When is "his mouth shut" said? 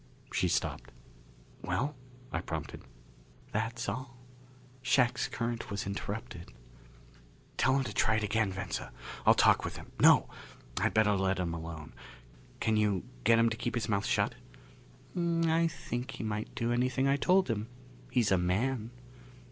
13.75-14.33